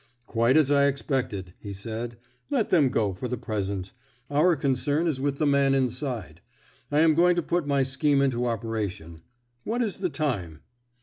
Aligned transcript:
"Quite 0.25 0.57
as 0.57 0.71
I 0.71 0.87
expected," 0.87 1.53
he 1.59 1.73
said. 1.73 2.17
"Let 2.49 2.69
them 2.71 2.89
go 2.89 3.13
for 3.13 3.27
the 3.27 3.37
present. 3.37 3.91
Our 4.31 4.55
concern 4.55 5.05
is 5.05 5.21
with 5.21 5.37
the 5.37 5.45
man 5.45 5.75
inside. 5.75 6.41
I 6.91 7.01
am 7.01 7.13
going 7.13 7.35
to 7.35 7.43
put 7.43 7.67
my 7.67 7.83
scheme 7.83 8.19
into 8.19 8.47
operation. 8.47 9.21
What 9.63 9.83
is 9.83 9.99
the 9.99 10.09
time?" 10.09 10.61